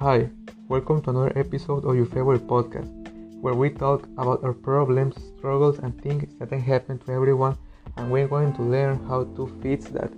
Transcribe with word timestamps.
Hi, 0.00 0.30
welcome 0.68 1.02
to 1.02 1.10
another 1.10 1.32
episode 1.34 1.84
of 1.84 1.96
your 1.96 2.06
favorite 2.06 2.46
podcast, 2.46 2.86
where 3.40 3.54
we 3.54 3.68
talk 3.68 4.04
about 4.16 4.44
our 4.44 4.52
problems, 4.52 5.16
struggles, 5.36 5.80
and 5.80 6.00
things 6.00 6.38
that 6.38 6.52
happen 6.52 7.00
to 7.00 7.10
everyone, 7.10 7.58
and 7.96 8.08
we're 8.08 8.28
going 8.28 8.52
to 8.52 8.62
learn 8.62 9.04
how 9.08 9.24
to 9.24 9.48
fix 9.60 9.86
that. 9.86 10.12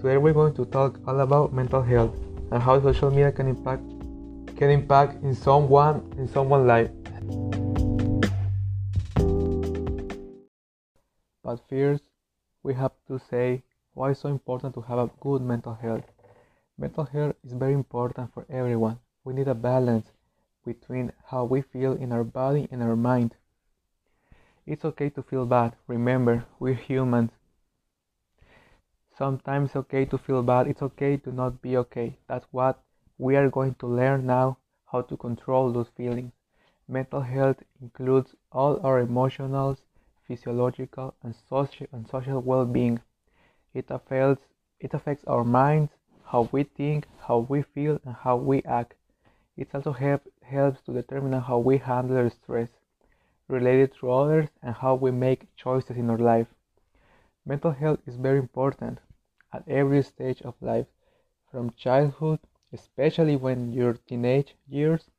Today 0.00 0.16
we're 0.16 0.32
going 0.32 0.52
to 0.54 0.64
talk 0.64 0.98
all 1.06 1.20
about 1.20 1.52
mental 1.52 1.80
health 1.80 2.12
and 2.50 2.60
how 2.60 2.82
social 2.82 3.10
media 3.10 3.30
can 3.30 3.46
impact 3.46 3.86
can 4.56 4.68
impact 4.68 5.22
in 5.22 5.32
someone 5.32 6.02
in 6.18 6.26
someone's 6.26 6.66
life. 6.66 6.90
But 11.44 11.60
first, 11.70 12.02
we 12.64 12.74
have 12.74 12.98
to 13.06 13.20
say 13.30 13.62
why 13.94 14.10
it's 14.10 14.22
so 14.22 14.28
important 14.28 14.74
to 14.74 14.80
have 14.80 14.98
a 14.98 15.08
good 15.20 15.40
mental 15.40 15.74
health. 15.74 16.17
Mental 16.80 17.04
health 17.04 17.34
is 17.42 17.52
very 17.52 17.74
important 17.74 18.32
for 18.32 18.46
everyone. 18.48 19.00
We 19.24 19.34
need 19.34 19.48
a 19.48 19.54
balance 19.54 20.12
between 20.64 21.12
how 21.26 21.44
we 21.44 21.60
feel 21.60 21.94
in 21.94 22.12
our 22.12 22.22
body 22.22 22.68
and 22.70 22.82
our 22.84 22.94
mind. 22.94 23.34
It's 24.64 24.84
okay 24.84 25.10
to 25.10 25.22
feel 25.22 25.44
bad. 25.44 25.74
Remember, 25.88 26.46
we're 26.60 26.74
humans. 26.74 27.32
Sometimes 29.16 29.70
it's 29.70 29.76
okay 29.76 30.04
to 30.04 30.18
feel 30.18 30.44
bad. 30.44 30.68
It's 30.68 30.82
okay 30.82 31.16
to 31.16 31.32
not 31.32 31.60
be 31.60 31.76
okay. 31.78 32.16
That's 32.28 32.46
what 32.52 32.80
we 33.18 33.34
are 33.34 33.50
going 33.50 33.74
to 33.80 33.88
learn 33.88 34.24
now 34.26 34.58
how 34.92 35.02
to 35.02 35.16
control 35.16 35.72
those 35.72 35.88
feelings. 35.96 36.32
Mental 36.86 37.22
health 37.22 37.60
includes 37.82 38.36
all 38.52 38.78
our 38.86 39.00
emotional, 39.00 39.76
physiological, 40.28 41.14
and 41.24 41.34
social 41.48 41.88
and 41.90 42.06
social 42.08 42.40
well-being. 42.40 43.00
It 43.74 43.86
affects 43.90 44.44
it 44.78 44.94
affects 44.94 45.24
our 45.24 45.42
minds, 45.42 45.90
how 46.30 46.48
we 46.52 46.62
think, 46.62 47.06
how 47.20 47.38
we 47.38 47.62
feel, 47.62 47.98
and 48.04 48.14
how 48.14 48.36
we 48.36 48.62
act. 48.64 48.94
It 49.56 49.74
also 49.74 49.92
help, 49.92 50.22
helps 50.42 50.80
to 50.82 50.92
determine 50.92 51.40
how 51.40 51.58
we 51.58 51.78
handle 51.78 52.30
stress 52.30 52.68
related 53.48 53.94
to 53.94 54.10
others 54.10 54.48
and 54.62 54.74
how 54.74 54.94
we 54.94 55.10
make 55.10 55.54
choices 55.56 55.96
in 55.96 56.10
our 56.10 56.18
life. 56.18 56.46
Mental 57.46 57.72
health 57.72 58.00
is 58.06 58.16
very 58.16 58.38
important 58.38 58.98
at 59.52 59.66
every 59.68 60.02
stage 60.02 60.42
of 60.42 60.54
life, 60.60 60.86
from 61.50 61.70
childhood, 61.70 62.40
especially 62.72 63.36
when 63.36 63.72
you're 63.72 63.94
teenage 64.06 64.54
years, 64.68 65.10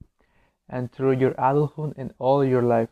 and 0.70 0.92
through 0.92 1.14
your 1.14 1.32
adulthood 1.32 1.94
and 1.98 2.14
all 2.20 2.46
your 2.46 2.62
life. 2.62 2.90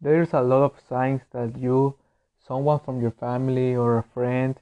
There's 0.00 0.32
a 0.34 0.42
lot 0.42 0.62
of 0.62 0.80
signs 0.80 1.22
that 1.30 1.56
you, 1.56 1.96
someone 2.38 2.80
from 2.80 3.00
your 3.00 3.12
family 3.12 3.76
or 3.76 3.98
a 3.98 4.02
friend, 4.02 4.58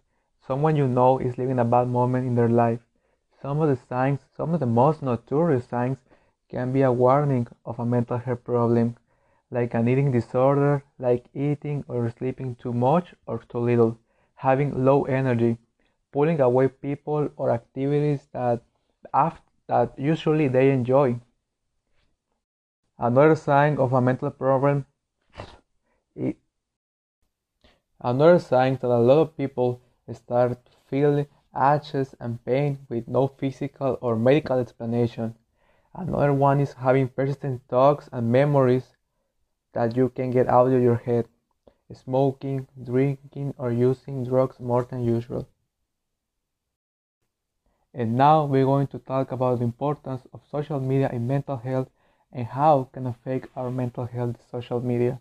Someone 0.47 0.77
you 0.77 0.87
know 0.87 1.19
is 1.19 1.39
living 1.39 1.59
a 1.59 1.64
bad 1.64 1.89
moment 1.89 2.27
in 2.27 2.34
their 2.34 2.48
life. 2.48 2.81
Some 3.41 3.61
of 3.61 3.69
the 3.69 3.77
signs, 3.77 4.20
some 4.37 4.53
of 4.53 4.61
the 4.61 4.67
most 4.67 5.03
notorious 5.03 5.67
signs, 5.67 5.98
can 6.51 6.73
be 6.73 6.83
a 6.83 6.92
warning 6.92 7.47
of 7.64 7.78
a 7.78 7.86
mental 7.86 8.19
health 8.19 8.45
problem, 8.45 8.97
like 9.51 9.73
an 9.75 9.89
eating 9.89 10.12
disorder, 10.12 10.84
like 10.98 11.27
eating 11.34 11.84
or 11.89 12.11
sleeping 12.11 12.55
too 12.56 12.73
much 12.73 13.14
or 13.27 13.39
too 13.39 13.59
little, 13.59 13.98
having 14.34 14.84
low 14.84 15.05
energy, 15.05 15.56
pulling 16.12 16.41
away 16.41 16.69
people 16.69 17.29
or 17.36 17.51
activities 17.51 18.29
that, 18.33 18.62
that 19.67 19.98
usually 19.98 20.48
they 20.48 20.70
enjoy. 20.70 21.19
Another 22.98 23.34
sign 23.34 23.79
of 23.79 23.92
a 23.92 24.01
mental 24.01 24.31
problem 24.31 24.86
Another 28.05 28.39
sign 28.39 28.75
that 28.75 28.91
a 28.91 28.98
lot 28.98 29.19
of 29.19 29.34
people 29.34 29.81
start 30.12 30.58
feeling 30.86 31.27
aches 31.56 32.14
and 32.20 32.44
pain 32.44 32.86
with 32.88 33.08
no 33.08 33.28
physical 33.28 33.98
or 34.00 34.16
medical 34.16 34.58
explanation. 34.58 35.34
Another 35.94 36.33
one 36.33 36.61
is 36.61 36.74
having 36.74 37.08
persistent 37.08 37.62
thoughts 37.68 38.08
and 38.12 38.30
memories 38.33 38.96
that 39.73 39.96
you 39.96 40.08
can 40.08 40.30
get 40.30 40.48
out 40.48 40.73
of 40.73 40.83
your 40.83 40.96
head. 40.96 41.29
Smoking, 41.92 42.68
drinking, 42.83 43.55
or 43.58 43.73
using 43.73 44.24
drugs 44.24 44.61
more 44.61 44.84
than 44.84 45.05
usual. 45.05 45.48
And 47.95 48.14
now 48.14 48.45
we're 48.45 48.67
going 48.67 48.89
to 48.89 48.98
talk 48.98 49.33
about 49.33 49.58
the 49.58 49.64
importance 49.64 50.27
of 50.34 50.45
social 50.50 50.80
media 50.80 51.08
in 51.11 51.27
mental 51.27 51.56
health 51.56 51.89
and 52.30 52.46
how 52.46 52.90
can 52.92 53.06
affect 53.06 53.48
our 53.56 53.70
mental 53.70 54.05
health 54.05 54.36
social 54.50 54.80
media. 54.80 55.20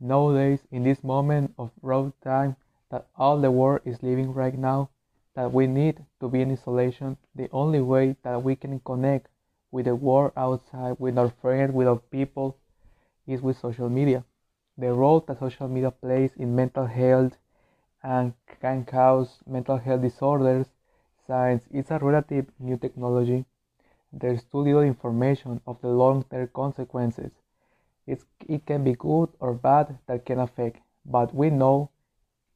Nowadays, 0.00 0.66
in 0.70 0.82
this 0.84 1.02
moment 1.02 1.54
of 1.58 1.70
rough 1.82 2.12
time, 2.22 2.56
that 2.92 3.08
all 3.16 3.40
the 3.40 3.50
world 3.50 3.80
is 3.84 4.02
living 4.02 4.32
right 4.32 4.56
now, 4.56 4.90
that 5.34 5.52
we 5.52 5.66
need 5.66 6.04
to 6.20 6.28
be 6.28 6.42
in 6.42 6.52
isolation. 6.52 7.16
The 7.34 7.48
only 7.50 7.80
way 7.80 8.16
that 8.22 8.42
we 8.44 8.54
can 8.54 8.78
connect 8.80 9.28
with 9.72 9.86
the 9.86 9.96
world 9.96 10.32
outside, 10.36 10.96
with 11.00 11.18
our 11.18 11.30
friends, 11.30 11.72
with 11.72 11.88
our 11.88 11.96
people, 11.96 12.58
is 13.26 13.40
with 13.40 13.58
social 13.58 13.88
media. 13.88 14.24
The 14.76 14.92
role 14.92 15.20
that 15.20 15.40
social 15.40 15.68
media 15.68 15.90
plays 15.90 16.32
in 16.36 16.54
mental 16.54 16.86
health 16.86 17.38
and 18.02 18.34
can 18.60 18.84
cause 18.84 19.38
mental 19.46 19.78
health 19.78 20.02
disorders, 20.02 20.66
since 21.26 21.64
it's 21.70 21.90
a 21.90 21.98
relative 21.98 22.46
new 22.58 22.76
technology, 22.76 23.46
there's 24.12 24.44
too 24.44 24.58
little 24.58 24.82
information 24.82 25.60
of 25.66 25.80
the 25.80 25.88
long-term 25.88 26.50
consequences. 26.52 27.32
It's, 28.06 28.26
it 28.46 28.66
can 28.66 28.84
be 28.84 28.94
good 28.94 29.30
or 29.40 29.54
bad 29.54 29.98
that 30.06 30.26
can 30.26 30.40
affect, 30.40 30.80
but 31.06 31.34
we 31.34 31.48
know 31.48 31.91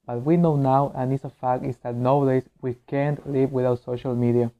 what 0.06 0.24
we 0.24 0.36
know 0.36 0.56
now, 0.56 0.92
and 0.94 1.12
it's 1.12 1.24
a 1.24 1.30
fact, 1.30 1.64
is 1.64 1.76
that 1.78 1.94
nowadays 1.94 2.44
we 2.62 2.74
can't 2.86 3.28
live 3.30 3.52
without 3.52 3.84
social 3.84 4.14
media. 4.14 4.50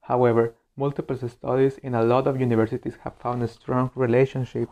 However, 0.00 0.54
multiple 0.76 1.16
studies 1.28 1.78
in 1.78 1.94
a 1.94 2.02
lot 2.02 2.26
of 2.26 2.40
universities 2.40 2.96
have 3.04 3.16
found 3.16 3.42
a 3.42 3.48
strong 3.48 3.90
relationship 3.94 4.68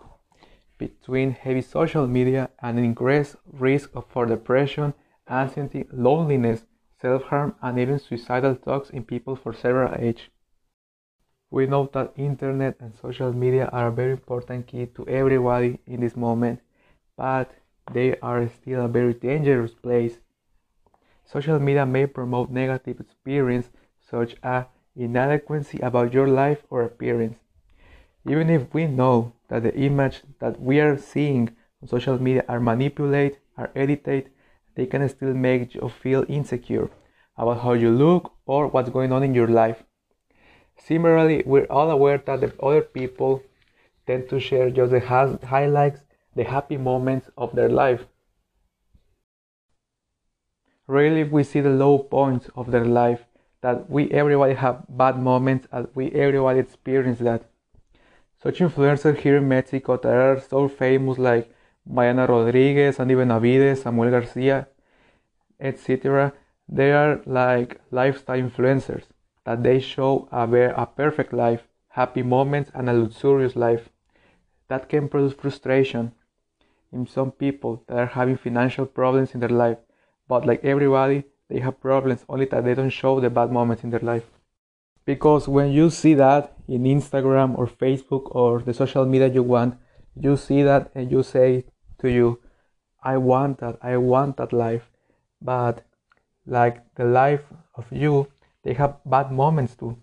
between 0.79 1.33
heavy 1.33 1.61
social 1.61 2.07
media 2.07 2.49
and 2.61 2.79
an 2.79 2.85
increased 2.85 3.37
risk 3.53 3.91
for 4.09 4.25
depression, 4.25 4.95
anxiety, 5.29 5.85
loneliness, 5.93 6.65
self-harm, 7.01 7.55
and 7.61 7.79
even 7.79 7.99
suicidal 7.99 8.55
thoughts 8.55 8.91
in 8.91 9.05
people 9.05 9.37
for 9.37 9.53
several 9.53 9.95
ages. 9.99 10.29
We 11.51 11.67
know 11.67 11.91
that 11.93 12.13
internet 12.17 12.77
and 12.81 12.95
social 12.95 13.33
media 13.33 13.69
are 13.73 13.89
a 13.89 13.93
very 13.93 14.13
important 14.13 14.69
key 14.69 14.87
to 14.87 15.07
everybody 15.09 15.81
in 15.87 16.01
this 16.01 16.17
moment, 16.17 16.61
but 17.17 17.51
they 17.93 18.17
are 18.21 18.49
still 18.49 18.85
a 18.85 18.89
very 18.89 19.15
dangerous 19.15 19.73
place. 19.73 20.19
Social 21.25 21.59
media 21.59 21.87
may 21.87 22.07
promote 22.07 22.51
negative 22.51 23.01
experience 23.01 23.69
such 24.01 24.37
as 24.43 24.65
inadequacy 24.97 25.79
about 25.81 26.13
your 26.13 26.29
life 26.29 26.65
or 26.71 26.83
appearance. 26.83 27.39
Even 28.27 28.51
if 28.51 28.73
we 28.75 28.87
know 28.87 29.33
that 29.49 29.63
the 29.63 29.75
image 29.77 30.23
that 30.41 30.61
we 30.61 30.81
are 30.81 30.99
seeing 30.99 31.57
on 31.81 31.89
social 31.89 32.21
media 32.21 32.45
are 32.49 32.61
manipulated, 32.61 33.39
are 33.57 33.71
edited, 33.75 34.31
they 34.75 34.87
can 34.87 35.09
still 35.09 35.35
make 35.35 35.75
you 35.75 35.89
feel 35.89 36.25
insecure 36.29 36.91
about 37.37 37.63
how 37.63 37.73
you 37.73 37.91
look 37.91 38.33
or 38.47 38.67
what's 38.67 38.91
going 38.91 39.13
on 39.13 39.23
in 39.23 39.35
your 39.35 39.49
life. 39.49 39.83
Similarly, 40.77 41.43
we're 41.47 41.67
all 41.71 41.91
aware 41.91 42.19
that 42.19 42.41
the 42.41 42.53
other 42.63 42.83
people 42.83 43.43
tend 44.07 44.29
to 44.31 44.41
share 44.41 44.71
just 44.71 44.93
the 44.93 45.01
highlights 45.47 46.01
the 46.41 46.51
happy 46.51 46.79
moments 46.79 47.29
of 47.37 47.55
their 47.55 47.69
life. 47.69 48.07
Rarely 50.87 51.23
we 51.23 51.43
see 51.45 51.61
the 51.61 51.77
low 51.85 51.99
points 51.99 52.49
of 52.57 52.71
their 52.71 52.87
life 52.87 53.27
that 53.61 53.91
we 53.91 54.11
everybody 54.11 54.55
have 54.55 54.87
bad 54.89 55.19
moments 55.21 55.69
and 55.71 55.89
we 55.95 56.11
everybody 56.13 56.61
experience 56.61 57.19
that. 57.19 57.43
Such 58.43 58.61
influencers 58.61 59.19
here 59.19 59.37
in 59.37 59.49
Mexico 59.49 59.99
that 59.99 60.17
are 60.27 60.41
so 60.41 60.67
famous 60.67 61.19
like 61.19 61.53
Mariana 61.85 62.27
Rodriguez, 62.27 62.99
Andy 62.99 63.15
Benavides, 63.15 63.83
Samuel 63.83 64.11
Garcia, 64.11 64.67
etc. 65.61 66.33
They 66.67 66.91
are 66.93 67.21
like 67.27 67.83
lifestyle 67.91 68.41
influencers 68.41 69.05
that 69.45 69.63
they 69.63 69.79
show 69.79 70.27
a, 70.33 70.47
very, 70.47 70.73
a 70.75 70.87
perfect 70.87 71.35
life, 71.35 71.69
happy 71.89 72.23
moments, 72.23 72.71
and 72.73 72.89
a 72.89 72.95
luxurious 72.95 73.57
life. 73.57 73.91
That 74.69 74.89
can 74.89 75.11
produce 75.11 75.35
frustration 75.35 76.13
in 76.93 77.07
some 77.07 77.31
people 77.31 77.83
that 77.87 77.99
are 77.99 78.07
having 78.07 78.37
financial 78.37 78.87
problems 78.87 79.35
in 79.35 79.41
their 79.41 79.49
life, 79.49 79.79
but 80.29 80.47
like 80.47 80.65
everybody, 80.65 81.25
they 81.49 81.61
have 81.61 81.81
problems, 81.81 82.25
only 82.29 82.47
that 82.47 82.65
they 82.65 82.75
don't 82.75 82.91
show 82.91 83.21
the 83.21 83.31
bad 83.31 83.51
moments 83.51 83.85
in 83.85 83.91
their 83.91 84.01
life. 84.01 84.25
Because 85.05 85.49
when 85.49 85.73
you 85.73 85.91
see 85.91 86.15
that 86.15 86.55
in 86.69 86.85
Instagram 86.85 87.59
or 87.59 87.67
Facebook 87.67 88.35
or 88.35 88.61
the 88.61 88.75
social 88.75 89.07
media 89.07 89.29
you 89.29 89.43
want, 89.43 89.75
you 90.15 90.37
see 90.37 90.63
that 90.63 90.91
and 90.95 91.11
you 91.11 91.23
say 91.23 91.65
to 91.99 92.09
you, 92.09 92.41
I 93.03 93.17
want 93.17 93.59
that, 93.59 93.79
I 93.83 93.97
want 93.97 94.37
that 94.37 94.53
life. 94.53 94.91
But 95.41 95.83
like 96.47 96.95
the 96.95 97.05
life 97.05 97.45
of 97.75 97.87
you, 97.91 98.29
they 98.63 98.75
have 98.75 98.99
bad 99.05 99.33
moments 99.33 99.75
too. 99.75 99.97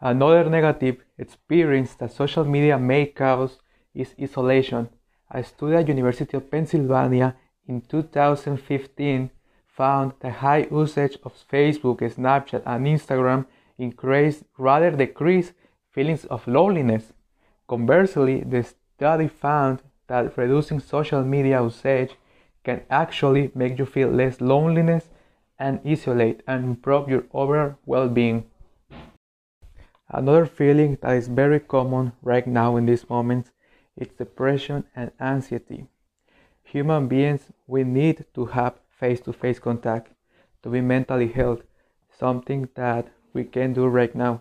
Another 0.00 0.48
negative 0.48 0.96
experience 1.18 1.94
that 1.96 2.12
social 2.12 2.44
media 2.44 2.78
may 2.78 3.06
cause 3.06 3.58
is 3.94 4.14
isolation. 4.20 4.88
A 5.34 5.42
study 5.42 5.76
at 5.76 5.88
University 5.88 6.36
of 6.36 6.50
Pennsylvania 6.50 7.34
in 7.66 7.80
2015 7.80 9.30
found 9.66 10.12
that 10.20 10.32
high 10.34 10.66
usage 10.70 11.16
of 11.24 11.32
Facebook, 11.50 12.00
Snapchat, 12.00 12.62
and 12.66 12.86
Instagram 12.86 13.46
increased 13.78 14.44
rather 14.58 14.90
decreased 14.90 15.54
feelings 15.90 16.26
of 16.26 16.46
loneliness. 16.46 17.14
Conversely, 17.66 18.42
the 18.42 18.62
study 18.62 19.26
found 19.26 19.80
that 20.06 20.36
reducing 20.36 20.80
social 20.80 21.24
media 21.24 21.62
usage 21.62 22.10
can 22.62 22.82
actually 22.90 23.50
make 23.54 23.78
you 23.78 23.86
feel 23.86 24.10
less 24.10 24.38
loneliness 24.38 25.08
and 25.58 25.80
isolate 25.86 26.42
and 26.46 26.62
improve 26.64 27.08
your 27.08 27.24
overall 27.32 27.78
well-being. 27.86 28.44
Another 30.10 30.44
feeling 30.44 30.98
that 31.00 31.16
is 31.16 31.28
very 31.28 31.58
common 31.58 32.12
right 32.20 32.46
now 32.46 32.76
in 32.76 32.84
these 32.84 33.08
moments 33.08 33.50
is 33.96 34.08
depression 34.08 34.84
and 34.94 35.10
anxiety. 35.20 35.86
Human 36.64 37.08
beings, 37.08 37.50
we 37.66 37.84
need 37.84 38.24
to 38.34 38.46
have 38.46 38.80
face-to-face 38.88 39.58
contact 39.58 40.12
to 40.62 40.70
be 40.70 40.80
mentally 40.80 41.28
healthy, 41.28 41.64
something 42.18 42.68
that 42.74 43.08
we 43.32 43.44
can 43.44 43.72
do 43.72 43.86
right 43.86 44.14
now. 44.14 44.40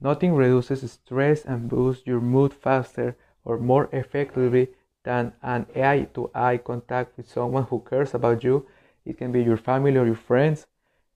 Nothing 0.00 0.34
reduces 0.34 0.90
stress 0.92 1.44
and 1.44 1.68
boosts 1.68 2.06
your 2.06 2.20
mood 2.20 2.52
faster 2.52 3.16
or 3.44 3.58
more 3.58 3.88
effectively 3.92 4.68
than 5.04 5.32
an 5.42 5.66
eye 5.74 6.08
to 6.14 6.30
eye 6.34 6.58
contact 6.58 7.16
with 7.16 7.30
someone 7.30 7.64
who 7.64 7.80
cares 7.88 8.12
about 8.12 8.44
you. 8.44 8.66
It 9.04 9.16
can 9.16 9.32
be 9.32 9.42
your 9.42 9.56
family 9.56 9.96
or 9.96 10.04
your 10.04 10.16
friends. 10.16 10.66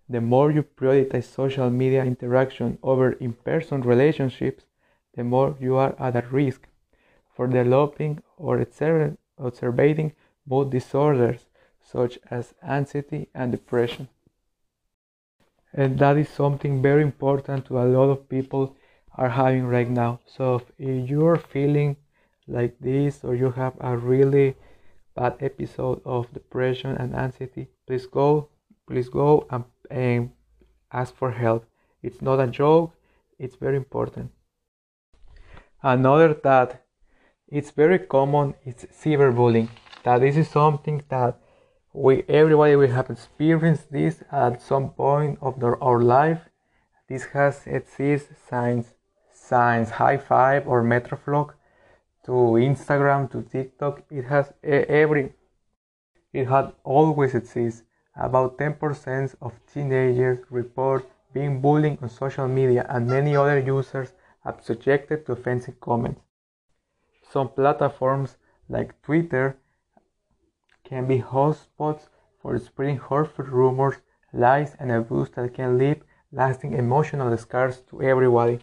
The 0.09 0.21
more 0.21 0.51
you 0.51 0.63
prioritize 0.63 1.25
social 1.25 1.69
media 1.71 2.05
interaction 2.05 2.79
over 2.83 3.13
in 3.13 3.33
person 3.35 3.83
relationships, 3.83 4.65
the 5.15 5.25
more 5.25 5.57
you 5.61 5.77
are 5.77 5.95
at 5.99 6.17
a 6.17 6.27
risk 6.31 6.67
for 7.35 7.47
developing 7.47 8.23
or 8.37 8.59
exacerbating 8.59 10.13
mood 10.47 10.71
disorders 10.71 11.47
such 11.81 12.19
as 12.31 12.55
anxiety 12.63 13.29
and 13.35 13.53
depression. 13.53 14.09
And 15.73 15.99
that 15.99 16.17
is 16.17 16.29
something 16.29 16.83
very 16.83 17.03
important 17.03 17.67
to 17.67 17.79
a 17.79 17.85
lot 17.85 18.11
of 18.11 18.29
people 18.29 18.77
are 19.15 19.29
having 19.29 19.67
right 19.67 19.89
now. 19.89 20.21
So 20.27 20.63
if 20.79 21.09
you're 21.09 21.37
feeling 21.37 21.97
like 22.49 22.79
this 22.81 23.23
or 23.23 23.35
you 23.35 23.51
have 23.53 23.75
a 23.81 23.97
really 23.97 24.57
bad 25.15 25.37
episode 25.41 26.01
of 26.05 26.33
depression 26.33 26.97
and 26.97 27.15
anxiety, 27.15 27.69
please 27.87 28.07
go, 28.07 28.49
please 28.87 29.09
go 29.09 29.47
and, 29.51 29.65
and 29.91 30.31
ask 30.93 31.15
for 31.15 31.31
help. 31.31 31.67
It's 32.03 32.23
not 32.23 32.41
a 32.41 32.47
joke, 32.47 32.95
it's 33.39 33.57
very 33.57 33.77
important. 33.77 34.33
Another 35.83 36.35
that 36.35 36.85
it's 37.51 37.71
very 37.73 37.99
common 37.99 38.55
it's 38.65 38.85
cyberbullying. 38.87 39.69
That 40.05 40.21
this 40.21 40.37
is 40.37 40.49
something 40.49 41.03
that 41.09 41.39
we 41.93 42.23
everybody 42.29 42.77
will 42.77 42.91
have 42.91 43.11
experienced 43.11 43.91
this 43.91 44.23
at 44.31 44.63
some 44.63 44.91
point 44.91 45.39
of 45.43 45.63
our 45.63 46.01
life. 46.01 46.43
This 47.09 47.25
has 47.35 47.67
exists 47.67 48.31
since 48.49 48.95
since 49.33 49.91
hi5 49.91 50.67
or 50.67 50.83
Metroflog 50.85 51.55
to 52.25 52.33
Instagram 52.71 53.31
to 53.33 53.43
TikTok. 53.43 54.03
It 54.11 54.25
has 54.27 54.53
every 54.63 55.33
it 56.33 56.47
had 56.47 56.73
always 56.85 57.35
exists. 57.35 57.83
About 58.17 58.59
10% 58.59 59.35
of 59.41 59.53
teenagers 59.73 60.39
report 60.51 61.09
being 61.33 61.61
bullied 61.61 61.99
on 62.03 62.09
social 62.09 62.49
media, 62.49 62.85
and 62.89 63.07
many 63.07 63.37
other 63.37 63.59
users 63.59 64.13
are 64.45 64.57
subjected 64.61 65.25
to 65.27 65.33
offensive 65.33 65.81
comments. 65.81 66.21
Some 67.33 67.49
platforms 67.49 68.37
like 68.69 69.01
Twitter 69.03 69.57
can 70.85 71.07
be 71.07 71.21
hotspots 71.21 72.09
for 72.43 72.59
spreading 72.59 72.97
hurtful 72.97 73.45
rumors, 73.45 73.97
lies, 74.33 74.75
and 74.81 74.91
abuse 74.91 75.29
that 75.37 75.55
can 75.55 75.79
leave 75.79 76.03
lasting 76.33 76.73
emotional 76.73 77.37
scars 77.37 77.83
to 77.91 78.03
everybody. 78.03 78.59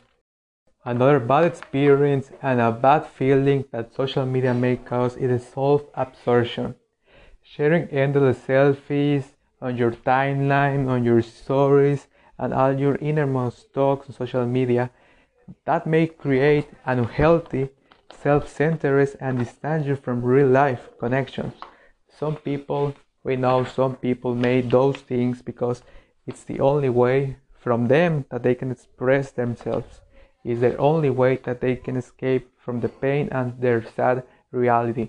Another 0.84 1.20
bad 1.20 1.46
experience 1.46 2.32
and 2.42 2.60
a 2.60 2.72
bad 2.72 3.06
feeling 3.06 3.64
that 3.72 3.94
social 3.94 4.26
media 4.26 4.54
may 4.54 4.76
cause 4.76 5.16
is 5.16 5.48
self-absorption. 5.48 6.76
Sharing 7.42 7.88
endless 7.90 8.40
selfies 8.40 9.26
on 9.62 9.78
your 9.78 9.92
timeline, 9.92 10.90
on 10.90 11.06
your 11.06 11.22
stories, 11.22 12.08
and 12.38 12.54
all 12.54 12.78
your 12.78 12.96
innermost 12.96 13.74
thoughts 13.74 14.08
on 14.10 14.16
social 14.16 14.46
media 14.46 14.92
that 15.66 15.88
may 15.88 16.08
create 16.08 16.68
an 16.86 17.00
unhealthy 17.00 17.70
self-centeredness 18.28 19.16
and 19.22 19.40
distance 19.40 19.86
you 19.88 19.96
from 19.96 20.22
real 20.22 20.50
life 20.64 20.90
connections. 21.00 21.54
Some 22.20 22.36
people, 22.36 22.94
we 23.24 23.38
know 23.38 23.64
some 23.64 23.96
people 23.96 24.36
made 24.36 24.70
those 24.70 24.98
things 24.98 25.42
because 25.42 25.82
it's 26.30 26.44
the 26.44 26.60
only 26.60 26.90
way 26.90 27.38
from 27.64 27.88
them 27.88 28.26
that 28.30 28.44
they 28.44 28.54
can 28.54 28.70
express 28.70 29.32
themselves. 29.32 30.02
It's 30.44 30.60
the 30.60 30.76
only 30.76 31.10
way 31.10 31.38
that 31.46 31.62
they 31.62 31.78
can 31.78 31.96
escape 31.96 32.46
from 32.58 32.82
the 32.82 32.90
pain 32.90 33.30
and 33.32 33.62
their 33.62 33.82
sad 33.96 34.24
reality. 34.52 35.08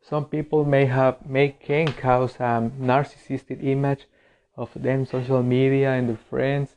Some 0.00 0.26
people 0.26 0.64
may 0.64 0.84
have 0.86 1.16
may 1.36 1.48
can 1.68 1.88
cause 2.06 2.34
a 2.36 2.52
narcissistic 2.90 3.58
image 3.74 4.04
of 4.56 4.70
them 4.86 5.04
social 5.04 5.42
media 5.42 5.90
and 5.96 6.08
their 6.08 6.22
friends 6.30 6.68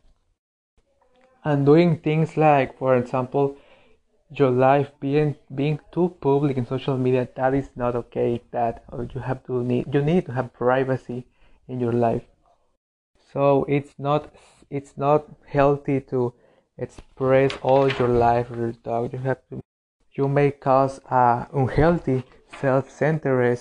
and 1.44 1.66
doing 1.72 1.92
things 2.08 2.38
like 2.38 2.70
for 2.80 2.96
example 2.96 3.46
your 4.34 4.50
life 4.50 4.92
being 5.00 5.36
being 5.54 5.80
too 5.92 6.16
public 6.22 6.58
in 6.58 6.66
social 6.66 6.98
media 6.98 7.28
that 7.36 7.54
is 7.54 7.70
not 7.76 7.96
okay 7.96 8.42
that 8.52 8.84
uh, 8.92 9.02
you 9.14 9.22
have 9.22 9.44
to 9.44 9.64
need 9.64 9.94
you 9.94 10.02
need 10.02 10.26
to 10.26 10.32
have 10.32 10.54
privacy 10.54 11.26
in 11.68 11.80
your 11.80 11.92
life. 11.92 12.24
So 13.34 13.66
it's 13.68 13.94
not 13.98 14.34
it's 14.70 14.98
not 14.98 15.26
healthy 15.46 16.00
to 16.12 16.34
express 16.78 17.52
all 17.62 17.90
your 17.90 18.08
life 18.08 18.48
dog 18.84 19.14
you 19.14 19.20
have 19.20 19.40
to 19.50 19.62
you 20.14 20.28
may 20.28 20.52
cause 20.52 21.00
a 21.10 21.48
unhealthy 21.54 22.24
self-centered 22.60 23.60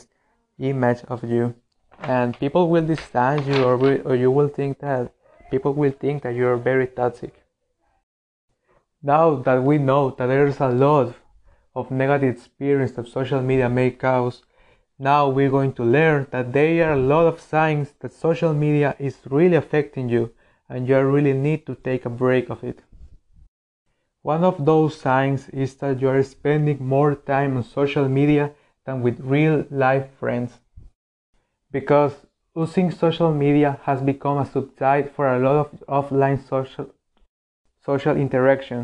image 0.58 1.02
of 1.08 1.22
you. 1.24 1.54
And 2.02 2.38
people 2.38 2.68
will 2.68 2.86
distance 2.86 3.46
you 3.46 3.62
or, 3.62 3.74
or 4.02 4.14
you 4.16 4.30
will 4.30 4.48
think 4.48 4.80
that 4.80 5.12
people 5.50 5.74
will 5.74 5.92
think 5.92 6.22
that 6.22 6.34
you're 6.34 6.56
very 6.56 6.86
toxic 6.86 7.39
now 9.02 9.34
that 9.34 9.62
we 9.62 9.78
know 9.78 10.10
that 10.10 10.26
there's 10.26 10.60
a 10.60 10.68
lot 10.68 11.14
of 11.74 11.90
negative 11.90 12.36
experience 12.36 12.92
that 12.92 13.08
social 13.08 13.40
media 13.40 13.68
may 13.68 13.90
cause, 13.90 14.42
now 14.98 15.28
we're 15.28 15.50
going 15.50 15.72
to 15.72 15.82
learn 15.82 16.26
that 16.30 16.52
there 16.52 16.88
are 16.88 16.92
a 16.92 16.96
lot 16.96 17.26
of 17.26 17.40
signs 17.40 17.94
that 18.00 18.12
social 18.12 18.52
media 18.52 18.94
is 18.98 19.16
really 19.30 19.56
affecting 19.56 20.08
you 20.08 20.32
and 20.68 20.86
you 20.86 21.00
really 21.00 21.32
need 21.32 21.64
to 21.66 21.74
take 21.74 22.04
a 22.04 22.10
break 22.10 22.50
of 22.50 22.62
it. 22.62 22.82
One 24.22 24.44
of 24.44 24.66
those 24.66 25.00
signs 25.00 25.48
is 25.48 25.74
that 25.76 26.00
you 26.00 26.08
are 26.10 26.22
spending 26.22 26.84
more 26.86 27.14
time 27.14 27.56
on 27.56 27.64
social 27.64 28.06
media 28.06 28.52
than 28.84 29.00
with 29.00 29.18
real 29.20 29.64
life 29.70 30.10
friends. 30.18 30.60
Because 31.70 32.26
using 32.54 32.90
social 32.90 33.32
media 33.32 33.80
has 33.84 34.02
become 34.02 34.36
a 34.36 34.44
substitute 34.44 35.14
for 35.14 35.26
a 35.26 35.38
lot 35.38 35.56
of 35.56 35.84
offline 35.88 36.46
social 36.46 36.92
social 37.90 38.16
interaction. 38.16 38.80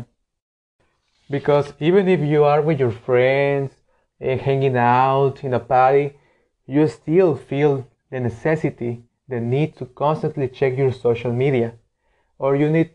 Because 1.35 1.67
even 1.79 2.03
if 2.15 2.21
you 2.33 2.41
are 2.43 2.61
with 2.61 2.79
your 2.83 2.95
friends, 3.07 3.71
uh, 4.21 4.37
hanging 4.47 4.77
out 4.77 5.35
in 5.45 5.53
a 5.53 5.63
party, 5.75 6.07
you 6.75 6.87
still 6.87 7.31
feel 7.49 7.73
the 8.11 8.19
necessity, 8.19 8.91
the 9.31 9.39
need 9.39 9.69
to 9.77 9.85
constantly 10.03 10.47
check 10.57 10.77
your 10.77 10.91
social 10.91 11.33
media. 11.43 11.69
Or 12.37 12.51
you 12.61 12.69
need, 12.69 12.89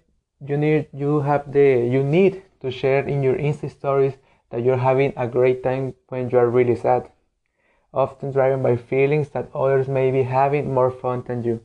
you 0.48 0.56
need, 0.64 0.88
you 0.92 1.20
have 1.20 1.50
the, 1.56 1.68
you 1.94 2.02
need 2.04 2.42
to 2.62 2.70
share 2.70 3.04
in 3.12 3.22
your 3.22 3.36
Insta 3.36 3.70
stories 3.70 4.16
that 4.50 4.62
you're 4.64 4.84
having 4.90 5.12
a 5.16 5.32
great 5.36 5.62
time 5.62 5.94
when 6.08 6.28
you 6.30 6.38
are 6.38 6.56
really 6.58 6.76
sad. 6.76 7.02
Often 8.04 8.32
driven 8.32 8.62
by 8.62 8.76
feelings 8.76 9.28
that 9.30 9.54
others 9.54 9.88
may 9.88 10.10
be 10.10 10.24
having 10.24 10.74
more 10.74 10.90
fun 10.90 11.24
than 11.26 11.42
you. 11.42 11.60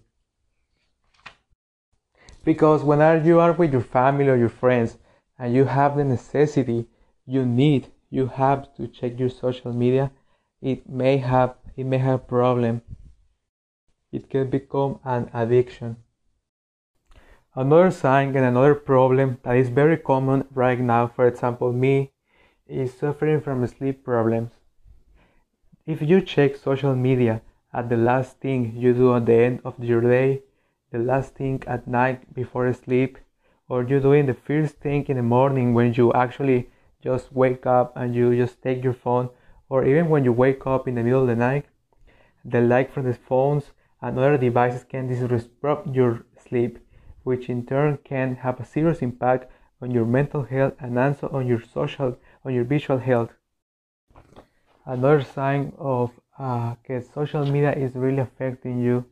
Because 2.48 2.82
when 2.82 3.25
you 3.25 3.42
are 3.42 3.51
with 3.51 3.74
your 3.74 3.82
family 3.82 4.30
or 4.30 4.38
your 4.38 4.48
friends 4.48 4.98
and 5.38 5.54
you 5.54 5.66
have 5.66 5.98
the 5.98 6.06
necessity, 6.06 6.86
you 7.25 7.46
need, 7.46 7.92
you 8.10 8.27
have 8.27 8.74
to 8.75 8.88
check 8.88 9.20
your 9.20 9.27
social 9.30 9.74
media, 9.74 10.12
it 10.62 10.88
may 10.88 11.18
have 11.18 11.56
it 11.75 11.86
may 11.86 11.98
have 11.98 12.25
problem. 12.25 12.84
It 14.13 14.30
can 14.30 14.50
become 14.50 15.01
an 15.04 15.30
addiction. 15.34 15.98
Another 17.54 17.92
sign 17.92 18.34
and 18.34 18.46
another 18.46 18.75
problem 18.75 19.39
that 19.44 19.58
is 19.58 19.68
very 19.68 19.98
common 19.98 20.48
right 20.54 20.80
now, 20.80 21.06
for 21.08 21.27
example, 21.27 21.74
me, 21.74 22.13
is 22.66 22.98
suffering 22.98 23.42
from 23.42 23.68
sleep 23.68 24.06
problems. 24.06 24.51
If 25.86 26.01
you 26.01 26.22
check 26.22 26.56
social 26.56 26.96
media 26.96 27.42
at 27.74 27.89
the 27.89 27.98
last 27.98 28.39
thing 28.39 28.74
you 28.77 28.94
do 28.94 29.13
at 29.13 29.25
the 29.25 29.34
end 29.34 29.60
of 29.66 29.84
your 29.84 30.00
day, 30.00 30.44
the 30.91 31.00
last 31.00 31.36
thing 31.36 31.62
at 31.67 31.88
night 31.88 32.34
before 32.34 32.72
sleep 32.74 33.17
or 33.70 33.84
you 33.84 34.00
doing 34.00 34.25
the 34.25 34.34
first 34.34 34.75
thing 34.75 35.06
in 35.08 35.17
the 35.17 35.24
morning 35.24 35.74
when 35.74 35.94
you 35.94 36.13
actually 36.13 36.70
just 37.03 37.32
wake 37.34 37.65
up 37.65 37.96
and 37.96 38.15
you 38.15 38.36
just 38.36 38.62
take 38.62 38.84
your 38.84 38.94
phone 38.94 39.29
or 39.70 39.86
even 39.86 40.10
when 40.10 40.24
you 40.24 40.32
wake 40.32 40.65
up 40.65 40.88
in 40.88 40.96
the 40.96 41.03
middle 41.03 41.22
of 41.22 41.27
the 41.27 41.36
night 41.36 41.65
the 42.46 42.62
light 42.62 42.91
from 42.91 43.06
the 43.06 43.13
phones 43.13 43.72
and 44.01 44.17
other 44.17 44.38
devices 44.38 44.84
can 44.84 45.08
disrupt 45.08 45.88
your 45.94 46.25
sleep 46.38 46.79
which 47.24 47.50
in 47.50 47.65
turn 47.65 47.98
can 48.03 48.36
have 48.36 48.60
a 48.60 48.65
serious 48.65 49.01
impact 49.01 49.51
on 49.82 49.91
your 49.91 50.06
mental 50.06 50.44
health 50.44 50.74
and 50.79 50.98
also 50.98 51.27
on 51.29 51.46
your 51.46 51.62
social 51.62 52.17
on 52.46 52.53
your 52.53 52.63
visual 52.63 53.00
health. 53.00 53.32
Another 54.86 55.22
sign 55.22 55.74
of 55.77 56.12
uh, 56.39 56.75
that 56.88 57.13
social 57.13 57.46
media 57.46 57.74
is 57.74 57.96
really 57.96 58.20
affecting 58.20 58.82
you 58.82 59.06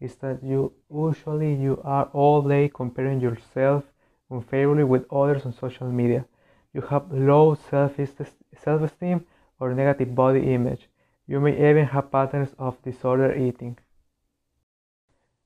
is 0.00 0.16
that 0.16 0.42
you 0.42 0.72
usually 0.90 1.54
you 1.54 1.80
are 1.84 2.06
all 2.12 2.42
day 2.42 2.68
comparing 2.68 3.20
yourself 3.20 3.84
unfavorably 4.30 4.84
with 4.84 5.12
others 5.12 5.46
on 5.46 5.52
social 5.52 5.90
media. 5.90 6.24
You 6.72 6.82
have 6.82 7.10
low 7.12 7.54
self-esteem 7.54 9.24
or 9.60 9.74
negative 9.74 10.14
body 10.14 10.52
image. 10.52 10.88
You 11.26 11.40
may 11.40 11.54
even 11.70 11.86
have 11.86 12.12
patterns 12.12 12.54
of 12.58 12.82
disordered 12.82 13.40
eating. 13.40 13.78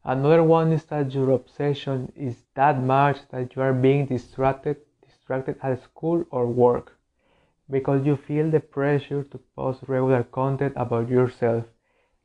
Another 0.04 0.42
one 0.42 0.72
is 0.72 0.84
that 0.86 1.14
your 1.14 1.30
obsession 1.30 2.12
is 2.16 2.44
that 2.54 2.82
much 2.82 3.28
that 3.28 3.54
you 3.54 3.62
are 3.62 3.72
being 3.72 4.06
distracted 4.06 4.78
distracted 5.06 5.56
at 5.62 5.82
school 5.82 6.24
or 6.30 6.46
work 6.46 6.96
because 7.70 8.04
you 8.04 8.16
feel 8.16 8.50
the 8.50 8.60
pressure 8.60 9.22
to 9.22 9.38
post 9.54 9.82
regular 9.86 10.24
content 10.24 10.72
about 10.76 11.08
yourself, 11.08 11.64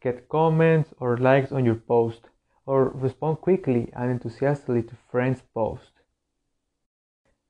get 0.06 0.30
comments 0.30 0.94
or 1.00 1.18
likes 1.18 1.52
on 1.52 1.66
your 1.66 1.82
post, 1.94 2.30
or 2.66 2.90
respond 2.90 3.42
quickly 3.42 3.92
and 3.94 4.12
enthusiastically 4.12 4.84
to 4.84 4.96
friends' 5.12 5.44
posts. 5.54 6.02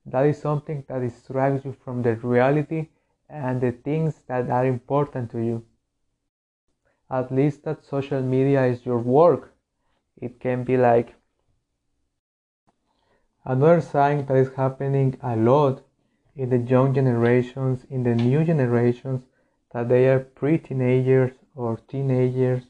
That 0.06 0.26
is 0.26 0.40
something 0.40 0.84
that 0.88 1.00
distracts 1.00 1.66
you 1.66 1.76
from 1.84 2.02
the 2.02 2.14
reality 2.16 2.88
and 3.28 3.60
the 3.60 3.72
things 3.72 4.22
that 4.28 4.48
are 4.48 4.66
important 4.66 5.30
to 5.32 5.38
you. 5.38 5.64
At 7.10 7.30
least 7.30 7.64
that 7.64 7.84
social 7.84 8.22
media 8.22 8.64
is 8.66 8.86
your 8.86 8.98
work 8.98 9.52
it 10.16 10.40
can 10.40 10.64
be 10.64 10.76
like 10.76 11.14
another 13.44 13.80
sign 13.80 14.24
that 14.26 14.36
is 14.36 14.50
happening 14.56 15.16
a 15.22 15.36
lot 15.36 15.82
in 16.34 16.48
the 16.50 16.58
young 16.58 16.94
generations 16.94 17.84
in 17.90 18.02
the 18.02 18.14
new 18.14 18.44
generations 18.44 19.22
that 19.72 19.88
they 19.88 20.06
are 20.08 20.20
pre-teenagers 20.20 21.32
or 21.56 21.78
teenagers 21.88 22.64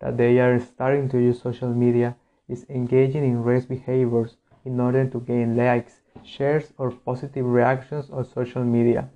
that 0.00 0.16
they 0.16 0.38
are 0.40 0.58
starting 0.58 1.08
to 1.10 1.18
use 1.18 1.40
social 1.40 1.72
media 1.72 2.16
is 2.48 2.66
engaging 2.68 3.22
in 3.24 3.44
race 3.44 3.66
behaviors 3.66 4.36
in 4.64 4.80
order 4.80 5.06
to 5.06 5.20
gain 5.20 5.56
likes 5.56 6.00
shares 6.24 6.72
or 6.78 6.90
positive 6.90 7.46
reactions 7.46 8.10
on 8.10 8.24
social 8.24 8.64
media. 8.64 9.08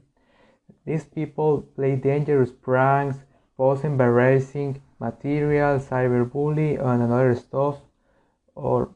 These 0.85 1.04
people 1.04 1.62
play 1.75 1.97
dangerous 1.97 2.52
pranks 2.52 3.19
post 3.57 3.85
embarrassing 3.85 4.83
material, 4.99 5.78
cyberbully, 5.78 6.78
and 6.78 7.02
another 7.02 7.35
stuff, 7.35 7.81
or 8.54 8.90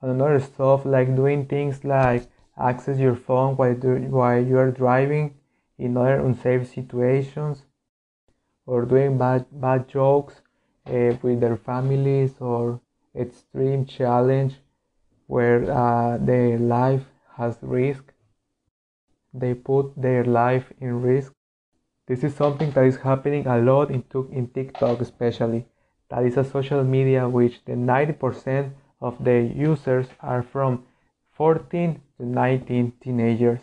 another 0.00 0.40
stuff 0.40 0.84
like 0.84 1.14
doing 1.16 1.46
things 1.46 1.84
like 1.84 2.26
access 2.58 2.98
your 2.98 3.16
phone 3.16 3.56
while, 3.56 3.74
while 3.74 4.42
you 4.42 4.58
are 4.58 4.70
driving 4.70 5.34
in 5.78 5.96
other 5.96 6.20
unsafe 6.20 6.68
situations, 6.68 7.62
or 8.70 8.84
doing 8.84 9.18
bad, 9.18 9.46
bad 9.66 9.88
jokes 9.88 10.40
uh, 10.86 11.12
with 11.22 11.40
their 11.40 11.56
families, 11.56 12.34
or 12.40 12.80
extreme 13.14 13.84
challenge 13.84 14.54
where 15.26 15.60
uh, 15.70 16.16
their 16.18 16.58
life 16.58 17.04
has 17.36 17.58
risk. 17.62 18.04
They 19.34 19.54
put 19.54 19.92
their 19.96 20.24
life 20.24 20.72
in 20.80 21.02
risk 21.02 21.32
this 22.10 22.24
is 22.24 22.34
something 22.34 22.72
that 22.72 22.86
is 22.86 22.96
happening 22.96 23.46
a 23.46 23.58
lot 23.58 23.88
in, 23.88 24.02
in 24.32 24.48
TikTok, 24.48 25.00
especially. 25.00 25.66
That 26.08 26.24
is 26.24 26.36
a 26.36 26.42
social 26.42 26.82
media 26.82 27.28
which 27.28 27.64
the 27.66 27.76
90% 27.76 28.72
of 29.00 29.22
the 29.22 29.42
users 29.54 30.08
are 30.18 30.42
from 30.42 30.84
14 31.30 32.00
to 32.16 32.26
19 32.26 32.94
teenagers. 33.00 33.60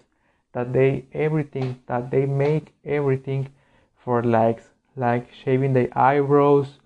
That 0.53 0.71
they 0.71 1.07
everything 1.11 1.81
that 1.87 2.09
they 2.09 2.25
make 2.25 2.73
everything 2.85 3.49
for 3.97 4.23
likes, 4.23 4.69
like 4.97 5.31
shaving 5.33 5.73
their 5.73 5.89
eyebrows 5.97 6.79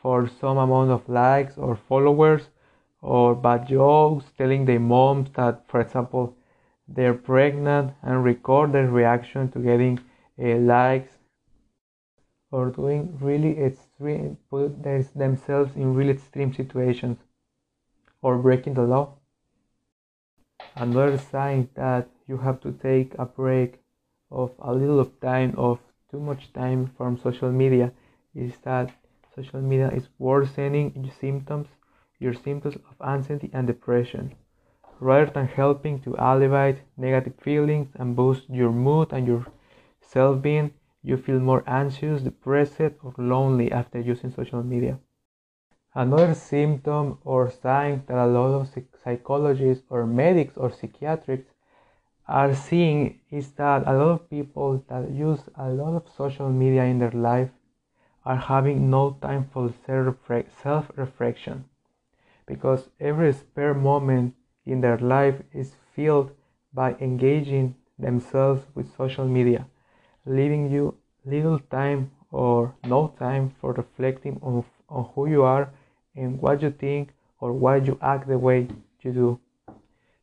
for 0.00 0.28
some 0.28 0.56
amount 0.56 0.90
of 0.90 1.08
likes 1.08 1.58
or 1.58 1.76
followers, 1.76 2.42
or 3.02 3.34
bad 3.34 3.68
jokes, 3.68 4.24
telling 4.38 4.64
their 4.64 4.80
moms 4.80 5.30
that, 5.34 5.62
for 5.68 5.80
example, 5.80 6.34
they're 6.88 7.14
pregnant 7.14 7.92
and 8.02 8.24
record 8.24 8.72
their 8.72 8.88
reaction 8.88 9.50
to 9.50 9.58
getting 9.58 9.98
uh, 10.42 10.56
likes 10.56 11.10
or 12.50 12.70
doing 12.70 13.18
really 13.20 13.58
extreme 13.60 14.36
put 14.50 14.82
themselves 14.82 15.74
in 15.74 15.94
really 15.94 16.12
extreme 16.12 16.54
situations 16.54 17.18
or 18.22 18.38
breaking 18.38 18.74
the 18.74 18.82
law. 18.82 19.12
Another 20.76 21.18
sign 21.18 21.68
that 21.74 22.08
you 22.28 22.38
have 22.38 22.60
to 22.60 22.72
take 22.72 23.14
a 23.18 23.26
break 23.26 23.80
of 24.30 24.52
a 24.58 24.72
little 24.72 25.00
of 25.00 25.20
time 25.20 25.54
of 25.56 25.80
too 26.10 26.20
much 26.20 26.52
time 26.52 26.86
from 26.96 27.18
social 27.18 27.50
media 27.52 27.92
is 28.34 28.52
that 28.62 28.92
social 29.34 29.60
media 29.60 29.90
is 29.90 30.08
worsening 30.18 30.92
your 30.94 31.12
symptoms 31.12 31.68
your 32.18 32.34
symptoms 32.34 32.76
of 32.76 33.06
anxiety 33.06 33.50
and 33.52 33.66
depression 33.66 34.34
rather 35.00 35.30
than 35.30 35.46
helping 35.46 36.00
to 36.00 36.14
alleviate 36.18 36.82
negative 36.96 37.34
feelings 37.40 37.88
and 37.96 38.16
boost 38.16 38.48
your 38.48 38.72
mood 38.72 39.12
and 39.12 39.26
your 39.26 39.46
self 40.00 40.40
being, 40.42 40.72
you 41.02 41.16
feel 41.16 41.38
more 41.38 41.62
anxious, 41.66 42.22
depressed, 42.22 42.80
or 42.80 43.14
lonely 43.18 43.70
after 43.70 44.00
using 44.00 44.30
social 44.30 44.62
media. 44.62 44.98
Another 45.94 46.34
symptom 46.34 47.18
or 47.24 47.50
sign 47.50 48.04
that 48.06 48.18
a 48.18 48.26
lot 48.26 48.54
of 48.54 48.68
psychologists 49.02 49.84
or 49.90 50.06
medics 50.06 50.56
or 50.56 50.70
psychiatrists 50.70 51.50
are 52.28 52.54
seeing 52.54 53.20
is 53.30 53.52
that 53.52 53.86
a 53.86 53.92
lot 53.92 54.08
of 54.08 54.30
people 54.30 54.84
that 54.88 55.10
use 55.10 55.40
a 55.56 55.68
lot 55.70 55.94
of 55.94 56.08
social 56.16 56.50
media 56.50 56.84
in 56.84 56.98
their 56.98 57.12
life 57.12 57.50
are 58.24 58.36
having 58.36 58.90
no 58.90 59.16
time 59.22 59.48
for 59.52 59.72
self 59.86 60.90
reflection 60.96 61.64
because 62.46 62.88
every 63.00 63.32
spare 63.32 63.74
moment 63.74 64.34
in 64.64 64.80
their 64.80 64.98
life 64.98 65.40
is 65.52 65.76
filled 65.94 66.30
by 66.72 66.94
engaging 67.00 67.74
themselves 67.98 68.64
with 68.74 68.94
social 68.96 69.26
media 69.26 69.66
leaving 70.26 70.70
you 70.70 70.94
little 71.24 71.58
time 71.70 72.10
or 72.30 72.74
no 72.84 73.14
time 73.18 73.54
for 73.60 73.72
reflecting 73.72 74.38
on, 74.42 74.64
on 74.88 75.08
who 75.14 75.26
you 75.28 75.42
are 75.42 75.70
and 76.16 76.40
what 76.40 76.60
you 76.62 76.70
think 76.70 77.10
or 77.40 77.52
why 77.52 77.76
you 77.76 77.98
act 78.02 78.26
the 78.28 78.38
way 78.38 78.68
you 79.02 79.12
do 79.12 79.40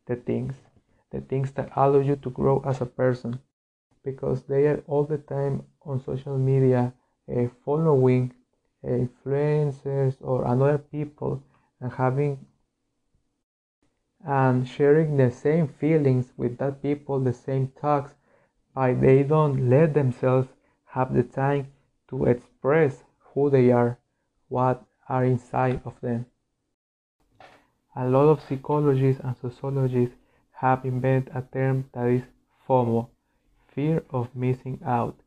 the 0.07 0.15
things 0.15 0.55
the 1.13 1.21
things 1.21 1.51
that 1.51 1.71
allow 1.75 1.99
you 1.99 2.17
to 2.17 2.29
grow 2.29 2.61
as 2.65 2.81
a 2.81 2.85
person 2.85 3.39
because 4.03 4.43
they 4.43 4.67
are 4.67 4.83
all 4.87 5.05
the 5.05 5.17
time 5.17 5.63
on 5.85 6.03
social 6.03 6.37
media 6.37 6.93
uh, 7.33 7.47
following 7.63 8.33
uh, 8.83 8.87
influencers 8.87 10.17
or 10.19 10.43
another 10.45 10.77
people 10.77 11.41
and 11.79 11.93
having 11.93 12.45
and 14.25 14.67
sharing 14.67 15.15
the 15.17 15.31
same 15.31 15.67
feelings 15.67 16.33
with 16.35 16.57
that 16.57 16.81
people 16.81 17.19
the 17.19 17.33
same 17.33 17.71
talks 17.79 18.15
but 18.75 18.99
they 19.01 19.23
don't 19.23 19.69
let 19.69 19.93
themselves 19.93 20.47
have 20.85 21.13
the 21.13 21.23
time 21.23 21.71
to 22.07 22.25
express 22.25 23.03
who 23.33 23.49
they 23.49 23.71
are, 23.71 23.97
what 24.47 24.83
are 25.09 25.25
inside 25.25 25.81
of 25.85 25.99
them. 26.01 26.25
A 27.95 28.07
lot 28.07 28.27
of 28.29 28.41
psychologists 28.41 29.21
and 29.23 29.35
sociologists 29.37 30.15
have 30.63 30.85
invented 30.85 31.29
a 31.35 31.41
term 31.41 31.89
that 31.91 32.07
is 32.07 32.23
FOMO, 32.65 33.09
fear 33.75 34.01
of 34.11 34.33
missing 34.33 34.79
out. 34.85 35.19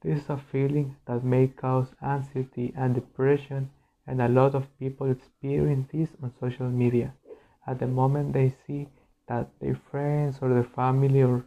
This 0.00 0.22
is 0.22 0.30
a 0.30 0.38
feeling 0.38 0.96
that 1.04 1.22
may 1.22 1.48
cause 1.48 1.88
anxiety 2.02 2.72
and 2.74 2.94
depression, 2.94 3.70
and 4.06 4.22
a 4.22 4.28
lot 4.28 4.54
of 4.54 4.78
people 4.78 5.10
experience 5.10 5.88
this 5.92 6.08
on 6.22 6.32
social 6.40 6.70
media. 6.70 7.12
At 7.66 7.78
the 7.78 7.86
moment 7.86 8.32
they 8.32 8.54
see 8.66 8.88
that 9.28 9.50
their 9.60 9.78
friends 9.90 10.38
or 10.40 10.48
their 10.48 10.64
family 10.64 11.22
or 11.22 11.44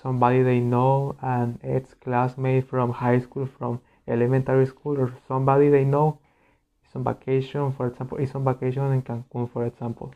somebody 0.00 0.44
they 0.44 0.60
know, 0.60 1.16
an 1.20 1.58
ex 1.64 1.94
classmate 1.94 2.68
from 2.68 2.92
high 2.92 3.18
school, 3.18 3.48
from 3.58 3.80
elementary 4.06 4.66
school, 4.66 4.96
or 5.00 5.12
somebody 5.26 5.68
they 5.68 5.84
know 5.84 6.20
is 6.86 6.94
on 6.94 7.02
vacation, 7.02 7.72
for 7.72 7.88
example, 7.88 8.18
is 8.18 8.32
on 8.36 8.44
vacation 8.44 8.92
in 8.92 9.02
Cancun, 9.02 9.50
for 9.52 9.66
example, 9.66 10.14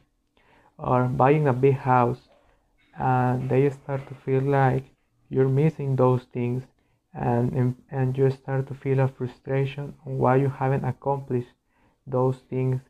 or 0.79 1.09
buying 1.09 1.49
a 1.49 1.53
big 1.53 1.75
house, 1.75 2.29
and 2.99 3.49
they 3.49 3.69
start 3.71 4.07
to 4.09 4.15
feel 4.15 4.43
like 4.43 4.85
you're 5.29 5.49
missing 5.49 5.97
those 5.97 6.25
things, 6.25 6.65
and 7.15 7.75
and 7.91 8.19
you 8.19 8.31
start 8.31 8.67
to 8.69 8.75
feel 8.75 9.01
a 9.01 9.09
frustration 9.09 9.95
on 10.07 10.19
why 10.19 10.37
you 10.37 10.49
haven't 10.49 10.85
accomplished 10.85 11.55
those 12.07 12.39
things, 12.51 12.81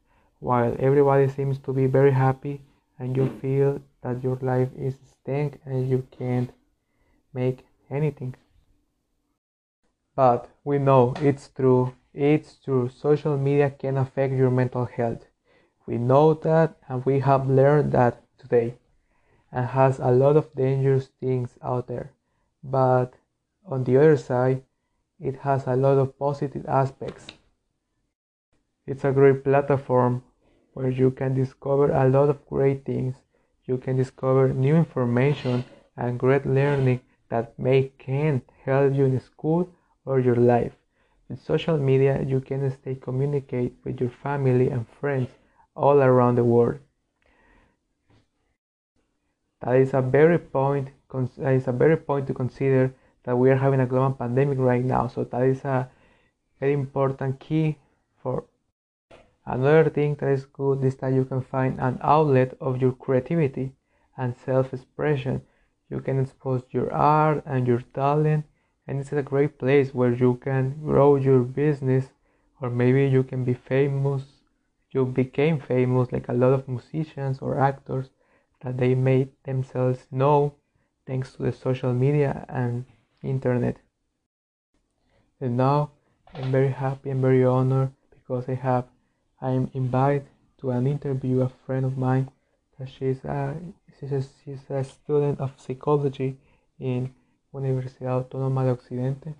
while 0.40 0.76
everybody 0.78 1.28
seems 1.28 1.58
to 1.58 1.72
be 1.72 1.86
very 1.86 2.12
happy, 2.12 2.62
and 2.98 3.16
you 3.16 3.28
feel 3.40 3.80
that 4.02 4.22
your 4.22 4.38
life 4.42 4.70
is 4.76 4.98
stank 5.06 5.60
and 5.64 5.88
you 5.88 6.06
can't 6.18 6.50
make 7.32 7.64
anything. 7.90 8.34
But 10.14 10.48
we 10.64 10.78
know 10.78 11.14
it's 11.20 11.48
true, 11.48 11.94
it's 12.12 12.56
true, 12.64 12.88
social 12.88 13.38
media 13.38 13.70
can 13.70 13.96
affect 13.96 14.34
your 14.34 14.50
mental 14.50 14.84
health. 14.84 15.26
We 15.86 15.96
know 15.96 16.34
that 16.34 16.76
and 16.88 17.04
we 17.04 17.20
have 17.20 17.48
learned 17.48 17.92
that 17.92 18.22
today 18.38 18.74
and 19.52 19.66
has 19.66 19.98
a 19.98 20.10
lot 20.10 20.36
of 20.36 20.54
dangerous 20.54 21.10
things 21.20 21.58
out 21.62 21.86
there. 21.86 22.12
But 22.64 23.14
on 23.66 23.84
the 23.84 23.96
other 23.98 24.16
side, 24.16 24.62
it 25.20 25.36
has 25.40 25.66
a 25.66 25.76
lot 25.76 25.98
of 25.98 26.18
positive 26.18 26.66
aspects. 26.66 27.26
It's 28.86 29.04
a 29.04 29.12
great 29.12 29.44
platform 29.44 30.24
where 30.72 30.90
you 30.90 31.10
can 31.10 31.34
discover 31.34 31.92
a 31.92 32.08
lot 32.08 32.28
of 32.28 32.44
great 32.48 32.84
things. 32.84 33.16
You 33.64 33.78
can 33.78 33.96
discover 33.96 34.48
new 34.48 34.74
information 34.74 35.64
and 35.96 36.18
great 36.18 36.46
learning 36.46 37.00
that 37.28 37.58
may 37.58 37.92
can 37.98 38.42
help 38.64 38.94
you 38.94 39.04
in 39.04 39.20
school 39.20 39.68
or 40.04 40.18
your 40.18 40.36
life. 40.36 40.72
With 41.28 41.40
social 41.40 41.78
media, 41.78 42.22
you 42.22 42.40
can 42.40 42.68
stay 42.70 42.94
communicate 42.94 43.76
with 43.84 44.00
your 44.00 44.10
family 44.10 44.68
and 44.70 44.86
friends 45.00 45.30
all 45.76 46.02
around 46.02 46.34
the 46.34 46.44
world. 46.44 46.80
That 49.62 49.76
is 49.76 49.94
a 49.94 50.02
very 50.02 50.38
point. 50.38 50.90
That 51.10 51.54
is 51.54 51.68
a 51.68 51.72
very 51.72 51.96
point 51.96 52.26
to 52.26 52.34
consider 52.34 52.94
that 53.24 53.36
we 53.36 53.50
are 53.50 53.56
having 53.56 53.80
a 53.80 53.86
global 53.86 54.12
pandemic 54.12 54.58
right 54.58 54.84
now. 54.84 55.06
So 55.08 55.24
that 55.24 55.42
is 55.42 55.64
a 55.64 55.88
very 56.60 56.72
important 56.74 57.40
key 57.40 57.78
for 58.22 58.44
Another 59.44 59.90
thing 59.90 60.14
that 60.16 60.30
is 60.30 60.46
good 60.46 60.84
is 60.84 60.94
that 60.98 61.12
you 61.12 61.24
can 61.24 61.40
find 61.40 61.80
an 61.80 61.98
outlet 62.00 62.56
of 62.60 62.80
your 62.80 62.92
creativity 62.92 63.74
and 64.16 64.36
self-expression. 64.36 65.42
You 65.90 66.00
can 66.00 66.20
expose 66.20 66.62
your 66.70 66.92
art 66.92 67.42
and 67.44 67.66
your 67.66 67.80
talent 67.92 68.44
and 68.86 69.00
it's 69.00 69.12
a 69.12 69.22
great 69.22 69.58
place 69.58 69.92
where 69.92 70.12
you 70.12 70.36
can 70.36 70.80
grow 70.84 71.16
your 71.16 71.40
business 71.40 72.10
or 72.60 72.70
maybe 72.70 73.04
you 73.06 73.24
can 73.24 73.42
be 73.44 73.54
famous. 73.54 74.24
You 74.92 75.06
became 75.06 75.58
famous 75.58 76.12
like 76.12 76.28
a 76.28 76.34
lot 76.34 76.52
of 76.52 76.68
musicians 76.68 77.40
or 77.40 77.58
actors 77.58 78.10
that 78.62 78.78
they 78.78 78.94
made 78.94 79.28
themselves 79.44 80.06
know 80.10 80.54
thanks 81.06 81.34
to 81.34 81.42
the 81.42 81.52
social 81.52 81.92
media 81.92 82.46
and 82.48 82.84
internet. 83.22 83.76
And 85.40 85.56
now 85.56 85.90
I'm 86.34 86.50
very 86.52 86.70
happy 86.70 87.10
and 87.10 87.20
very 87.20 87.44
honored 87.44 87.92
because 88.10 88.48
I 88.48 88.54
have 88.54 88.86
I 89.40 89.50
am 89.50 89.70
invited 89.74 90.28
to 90.58 90.70
an 90.70 90.86
interview 90.86 91.40
a 91.40 91.48
friend 91.48 91.84
of 91.84 91.98
mine 91.98 92.30
that 92.78 92.88
she's 92.88 93.24
a, 93.24 93.56
she's 93.98 94.12
a, 94.12 94.22
she's 94.44 94.70
a 94.70 94.84
student 94.84 95.40
of 95.40 95.60
psychology 95.60 96.38
in 96.78 97.12
Universidad 97.52 98.24
Autónoma 98.24 98.64
de 98.64 98.70
Occidente. 98.70 99.34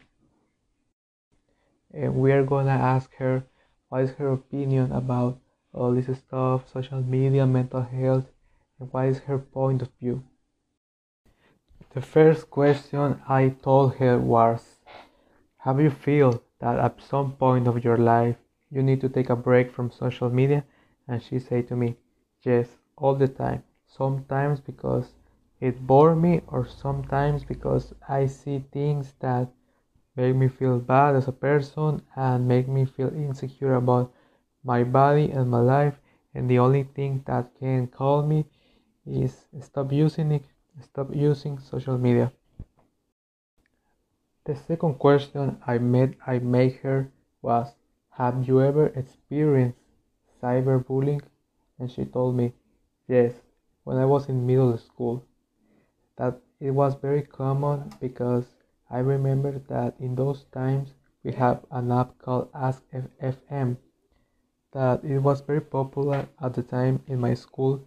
And 1.95 2.17
we 2.17 2.33
are 2.33 2.43
gonna 2.43 2.71
ask 2.71 3.15
her 3.19 3.45
what 3.89 4.03
is 4.03 4.11
her 4.13 4.33
opinion 4.33 4.91
about 4.91 5.39
all 5.73 5.93
this 5.93 6.19
stuff, 6.19 6.69
social 6.73 7.01
media, 7.01 7.47
mental 7.47 7.83
health, 7.83 8.32
and 8.79 8.93
what 8.93 9.07
is 9.07 9.19
her 9.21 9.39
point 9.39 9.83
of 9.83 9.91
view. 10.01 10.25
The 11.95 12.01
first 12.01 12.51
question 12.51 13.21
I 13.29 13.51
told 13.51 13.97
her 13.97 14.19
was, 14.19 14.79
have 15.59 15.81
you 15.81 15.91
feel 15.91 16.43
that 16.59 16.79
at 16.79 17.01
some 17.01 17.33
point 17.33 17.69
of 17.69 17.85
your 17.85 17.99
life 17.99 18.37
you 18.71 18.83
need 18.83 19.01
to 19.03 19.09
take 19.09 19.31
a 19.31 19.37
break 19.37 19.71
from 19.71 19.91
social 19.91 20.31
media? 20.31 20.65
And 21.07 21.23
she 21.23 21.39
said 21.39 21.69
to 21.69 21.77
me 21.77 21.97
yes 22.43 22.79
all 22.97 23.15
the 23.15 23.29
time. 23.29 23.63
Sometimes 23.87 24.61
because 24.61 25.13
it 25.61 25.87
bore 25.87 26.17
me 26.17 26.41
or 26.47 26.67
sometimes 26.67 27.45
because 27.45 27.95
i 28.09 28.27
see 28.27 28.65
things 28.73 29.15
that 29.21 29.49
make 30.17 30.35
me 30.35 30.49
feel 30.49 30.79
bad 30.79 31.15
as 31.15 31.29
a 31.29 31.33
person 31.33 32.03
and 32.17 32.49
make 32.49 32.69
me 32.69 32.85
feel 32.85 33.09
insecure 33.09 33.75
about 33.75 34.13
my 34.65 34.83
body 34.83 35.31
and 35.31 35.51
my 35.51 35.61
life. 35.61 36.01
And 36.35 36.49
the 36.49 36.59
only 36.59 36.85
thing 36.85 37.23
that 37.27 37.55
can 37.61 37.87
calm 37.87 38.29
me 38.29 38.47
is 39.07 39.47
stop 39.61 39.93
using 39.93 40.33
it 40.33 40.45
stop 40.81 41.15
using 41.15 41.59
social 41.59 41.99
media 41.99 42.33
the 44.45 44.55
second 44.57 44.95
question 44.99 45.59
i 45.67 45.79
made 45.79 46.17
i 46.27 46.39
made 46.39 46.75
her 46.83 47.11
was 47.43 47.75
have 48.11 48.47
you 48.47 48.61
ever 48.61 48.89
experienced 48.89 49.79
cyberbullying? 50.43 51.23
And 51.79 51.91
she 51.91 52.05
told 52.05 52.37
me, 52.37 52.53
Yes, 53.09 53.33
when 53.85 53.97
I 53.97 54.05
was 54.05 54.29
in 54.29 54.47
middle 54.47 54.77
school. 54.77 55.25
That 56.17 56.41
it 56.61 56.73
was 56.73 56.95
very 56.95 57.23
common 57.23 57.93
because 58.01 58.45
I 58.91 58.99
remember 58.99 59.59
that 59.69 59.95
in 59.99 60.15
those 60.15 60.45
times 60.53 60.91
we 61.25 61.33
have 61.33 61.65
an 61.71 61.91
app 61.91 62.19
called 62.19 62.51
Ask 62.53 62.83
FM 62.93 63.79
that 64.73 65.05
it 65.05 65.19
was 65.21 65.41
very 65.41 65.61
popular 65.61 66.29
at 66.41 66.55
the 66.55 66.63
time 66.63 67.03
in 67.07 67.19
my 67.19 67.35
school 67.35 67.83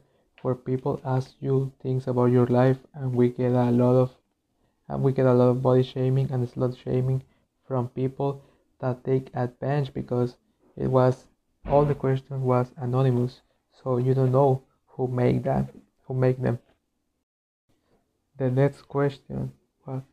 where 0.46 0.54
people 0.54 1.02
ask 1.04 1.32
you 1.42 1.72
things 1.82 2.08
about 2.08 2.26
your 2.26 2.46
life 2.46 2.78
and 2.94 3.16
we 3.16 3.30
get 3.30 3.52
a 3.52 3.72
lot 3.72 3.96
of 3.96 4.12
and 4.88 5.02
we 5.02 5.12
get 5.12 5.26
a 5.26 5.34
lot 5.34 5.50
of 5.50 5.64
body 5.64 5.82
shaming 5.82 6.30
and 6.32 6.48
slut 6.48 6.78
shaming 6.78 7.24
from 7.68 7.88
people 7.90 8.44
that 8.80 9.04
take 9.04 9.32
advantage 9.34 9.92
because 9.92 10.38
it 10.78 10.86
was 10.86 11.26
all 11.66 11.84
the 11.84 11.96
question 11.96 12.44
was 12.44 12.72
anonymous. 12.78 13.42
So 13.74 13.98
you 13.98 14.14
don't 14.14 14.32
know 14.32 14.62
who 14.90 15.08
make 15.08 15.42
that 15.46 15.74
who 16.04 16.14
make 16.14 16.40
them. 16.40 16.60
The 18.38 18.52
next 18.52 18.84
question 18.84 19.52
was 19.88 20.04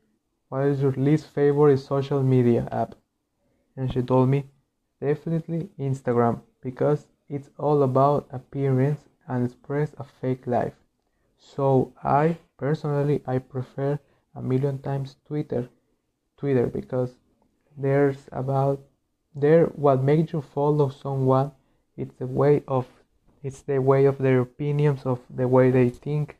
what 0.48 0.64
is 0.64 0.80
your 0.80 0.92
least 0.92 1.26
favorite 1.26 1.76
social 1.76 2.22
media 2.22 2.66
app? 2.72 2.94
And 3.76 3.92
she 3.92 4.00
told 4.00 4.30
me 4.30 4.44
definitely 4.98 5.68
instagram 5.78 6.40
because 6.62 7.08
it's 7.28 7.50
all 7.58 7.82
about 7.82 8.28
appearance 8.30 9.11
and 9.28 9.44
express 9.44 9.92
a 9.98 10.04
fake 10.04 10.46
life. 10.46 10.74
So 11.38 11.92
i 12.02 12.38
personally 12.56 13.22
i 13.26 13.38
prefer 13.38 13.98
a 14.36 14.40
million 14.40 14.78
times 14.78 15.16
twitter 15.26 15.68
twitter 16.38 16.66
because 16.66 17.14
there's 17.76 18.28
about 18.30 18.80
there 19.34 19.66
what 19.84 20.02
makes 20.02 20.32
you 20.32 20.40
follow 20.40 20.88
someone 20.88 21.50
it's 21.96 22.14
the 22.20 22.26
way 22.26 22.62
of 22.68 22.86
it's 23.42 23.62
the 23.62 23.80
way 23.80 24.04
of 24.04 24.18
their 24.18 24.40
opinions 24.40 25.04
of 25.04 25.18
the 25.28 25.48
way 25.48 25.70
they 25.70 25.88
think 25.90 26.38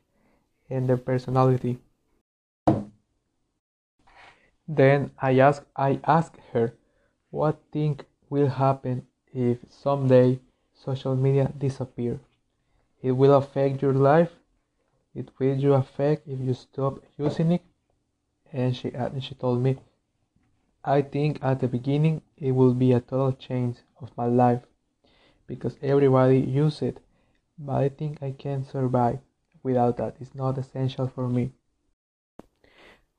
and 0.71 0.89
their 0.89 0.97
personality. 0.97 1.79
Then 4.69 5.11
i 5.19 5.39
ask 5.39 5.67
i 5.75 6.01
ask 6.05 6.39
her 6.53 6.73
what 7.31 7.61
think 7.73 8.05
will 8.31 8.49
happen 8.49 9.07
if 9.33 9.59
someday 9.69 10.39
social 10.73 11.17
media 11.17 11.53
disappear 11.59 12.21
it 13.03 13.13
will 13.13 13.35
affect 13.35 13.83
your 13.83 13.93
life 13.93 14.33
it 15.15 15.29
will 15.39 15.57
you 15.57 15.75
affect 15.75 16.27
if 16.27 16.41
you 16.41 16.55
stop 16.55 16.99
using 17.19 17.53
it 17.53 17.63
and 18.53 18.77
she 18.77 18.91
and 18.95 19.23
she 19.23 19.35
told 19.35 19.61
me 19.63 19.77
I 20.85 21.03
think 21.03 21.39
at 21.43 21.61
the 21.61 21.69
beginning 21.69 22.23
it 22.37 22.53
will 22.53 22.75
be 22.75 22.93
a 22.93 23.01
total 23.01 23.33
change 23.33 23.77
of 24.01 24.11
my 24.17 24.27
life 24.27 24.63
because 25.47 25.77
everybody 25.81 26.41
uses 26.41 26.83
it, 26.83 27.01
but 27.57 27.77
I 27.77 27.89
think 27.89 28.21
I 28.21 28.33
can 28.33 28.65
survive 28.65 29.21
without 29.63 29.97
that. 29.99 30.17
It's 30.21 30.35
not 30.35 30.59
essential 30.59 31.07
for 31.07 31.29
me. 31.29 31.53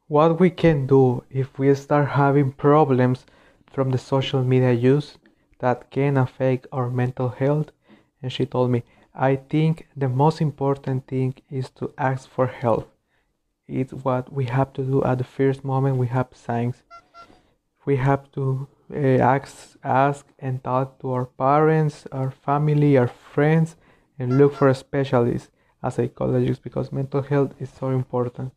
What 0.08 0.42
we 0.42 0.50
can 0.50 0.88
do 0.88 1.24
if 1.30 1.58
we 1.58 1.74
start 1.76 2.10
having 2.10 2.52
problems 2.52 3.26
from 3.72 3.92
the 3.92 3.98
social 3.98 4.44
media 4.44 4.74
use 4.74 5.18
that 5.60 5.90
can 5.90 6.18
affect 6.18 6.68
our 6.74 6.90
mental 6.90 7.30
health, 7.30 7.72
and 8.22 8.32
she 8.32 8.46
told 8.46 8.72
me, 8.72 8.84
I 9.16 9.36
think 9.36 9.88
the 9.96 10.10
most 10.10 10.42
important 10.42 11.08
thing 11.08 11.36
is 11.50 11.70
to 11.72 11.94
ask 11.98 12.30
for 12.30 12.48
help. 12.48 12.92
It's 13.68 13.94
what 13.94 14.34
we 14.34 14.46
have 14.46 14.74
to 14.74 14.84
do 14.84 15.04
at 15.04 15.18
the 15.20 15.24
first 15.24 15.64
moment 15.64 15.98
we 15.98 16.08
have 16.08 16.28
signs 16.34 16.84
we 17.86 17.98
have 17.98 18.32
to 18.32 18.68
uh, 18.94 18.98
ask, 18.98 19.78
ask 19.84 20.26
and 20.40 20.64
talk 20.64 21.00
to 21.00 21.12
our 21.12 21.26
parents, 21.26 22.06
our 22.12 22.32
family, 22.32 22.98
our 22.98 23.08
friends, 23.08 23.76
and 24.18 24.38
look 24.38 24.54
for 24.54 24.70
a 24.70 24.76
specialist, 24.76 25.50
as 25.82 26.00
a 26.00 26.04
psychologist, 26.04 26.64
because 26.64 26.92
mental 26.92 27.22
health 27.22 27.54
is 27.60 27.70
so 27.70 27.90
important. 27.90 28.54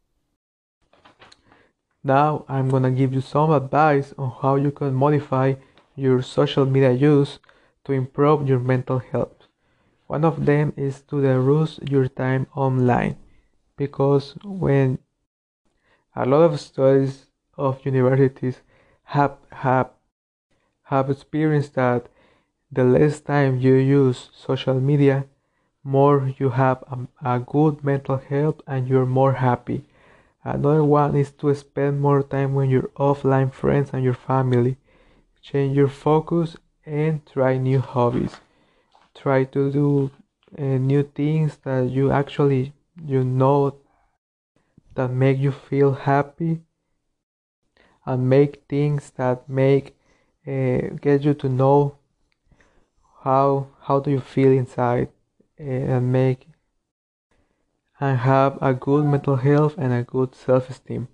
Now, 2.05 2.45
I'm 2.49 2.69
gonna 2.69 2.93
give 2.93 3.13
you 3.13 3.21
some 3.21 3.51
advice 3.51 4.15
on 4.17 4.31
how 4.43 4.55
you 4.55 4.71
can 4.71 4.95
modify 4.95 5.55
your 5.97 6.23
social 6.23 6.65
media 6.65 6.93
use 6.93 7.41
to 7.85 7.93
improve 7.93 8.49
your 8.49 8.61
mental 8.61 8.99
health. 8.99 9.36
One 10.07 10.25
of 10.25 10.47
them 10.47 10.73
is 10.77 11.03
to 11.09 11.17
reduce 11.17 11.81
your 11.81 12.07
time 12.07 12.47
online 12.55 13.17
because 13.77 14.37
when 14.45 14.99
a 16.15 16.25
lot 16.25 16.43
of 16.43 16.61
studies 16.61 17.27
of 17.57 17.85
universities 17.85 18.61
have 19.05 19.37
have 19.51 19.91
have 20.85 21.11
experienced 21.11 21.75
that 21.75 22.07
the 22.71 22.85
less 22.85 23.21
time 23.21 23.59
you 23.59 23.75
use 23.75 24.31
social 24.33 24.81
media 24.81 25.27
more 25.83 26.33
you 26.39 26.51
have 26.51 26.85
a, 26.91 27.35
a, 27.35 27.41
good 27.41 27.83
mental 27.85 28.17
health 28.17 28.61
and 28.67 28.89
you're 28.89 29.07
more 29.07 29.35
happy. 29.35 29.85
Another 30.45 30.85
one 30.85 31.17
is 31.17 31.31
to 31.33 31.55
spend 31.55 32.01
more 32.01 32.23
time 32.23 32.55
with 32.55 32.71
your 32.71 32.89
offline 32.97 33.53
friends 33.53 33.91
and 33.93 34.05
your 34.05 34.15
family. 34.15 34.77
Change 35.43 35.77
your 35.77 35.89
focus 35.89 36.57
and 36.85 37.25
try 37.27 37.57
new 37.57 37.81
hobbies 37.81 38.41
try 39.17 39.45
to 39.45 39.73
do 39.73 40.11
uh, 40.59 40.63
new 40.63 41.03
things 41.03 41.59
that 41.65 41.91
you 41.91 42.11
actually 42.11 42.73
you 43.05 43.25
know 43.25 43.75
that 44.95 45.11
make 45.11 45.39
you 45.39 45.53
feel 45.53 45.93
happy 45.93 46.61
and 48.05 48.29
make 48.29 48.63
things 48.69 49.11
that 49.17 49.49
make 49.49 49.97
uh, 50.47 50.79
get 51.01 51.23
you 51.23 51.35
to 51.35 51.49
know 51.49 51.97
how 53.25 53.67
how 53.83 53.99
do 54.01 54.11
you 54.11 54.21
feel 54.21 54.53
inside 54.53 55.09
uh, 55.61 55.65
and 55.65 56.13
make 56.13 56.49
and 57.99 58.19
have 58.19 58.59
a 58.61 58.75
good 58.75 59.05
mental 59.05 59.37
health 59.37 59.75
and 59.79 59.93
a 59.93 60.03
good 60.03 60.35
self-esteem. 60.35 61.09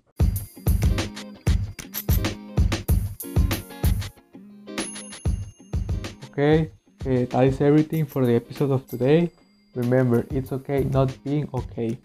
Okay 6.29 6.71
uh, 7.05 7.25
that 7.31 7.43
is 7.45 7.61
everything 7.61 8.05
for 8.05 8.25
the 8.25 8.35
episode 8.35 8.71
of 8.71 8.87
today. 8.87 9.31
Remember 9.75 10.25
it's 10.29 10.51
okay 10.51 10.83
not 10.83 11.15
being 11.23 11.49
okay. 11.53 11.97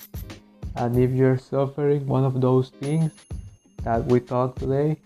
And 0.76 0.96
if 0.98 1.10
you're 1.10 1.38
suffering 1.38 2.06
one 2.06 2.24
of 2.24 2.40
those 2.40 2.70
things 2.70 3.12
that 3.84 4.04
we 4.06 4.20
talked 4.20 4.58
today 4.58 4.96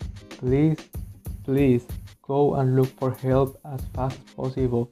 please 0.43 0.77
please 1.45 1.85
go 2.21 2.55
and 2.55 2.75
look 2.75 2.89
for 2.99 3.11
help 3.11 3.59
as 3.65 3.81
fast 3.95 4.17
as 4.25 4.33
possible. 4.33 4.89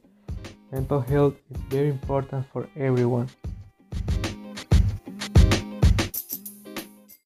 Mental 0.71 1.01
health 1.01 1.35
is 1.49 1.57
very 1.69 1.89
important 1.89 2.45
for 2.53 2.67
everyone 2.77 3.29